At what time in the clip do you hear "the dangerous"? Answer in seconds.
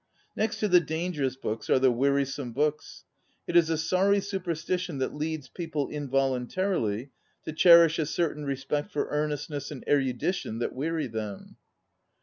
0.67-1.35